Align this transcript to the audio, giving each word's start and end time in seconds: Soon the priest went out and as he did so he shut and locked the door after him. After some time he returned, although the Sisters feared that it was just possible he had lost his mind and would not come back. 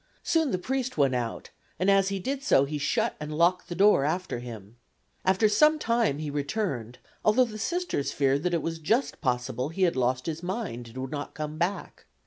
Soon 0.23 0.49
the 0.49 0.57
priest 0.57 0.97
went 0.97 1.13
out 1.13 1.51
and 1.77 1.87
as 1.87 2.09
he 2.09 2.17
did 2.17 2.41
so 2.41 2.65
he 2.65 2.79
shut 2.79 3.15
and 3.19 3.37
locked 3.37 3.69
the 3.69 3.75
door 3.75 4.03
after 4.03 4.39
him. 4.39 4.77
After 5.23 5.47
some 5.47 5.77
time 5.77 6.17
he 6.17 6.31
returned, 6.31 6.97
although 7.23 7.45
the 7.45 7.59
Sisters 7.59 8.11
feared 8.11 8.41
that 8.41 8.53
it 8.55 8.63
was 8.63 8.79
just 8.79 9.21
possible 9.21 9.69
he 9.69 9.83
had 9.83 9.95
lost 9.95 10.25
his 10.25 10.41
mind 10.41 10.87
and 10.87 10.97
would 10.97 11.11
not 11.11 11.35
come 11.35 11.59
back. 11.59 12.07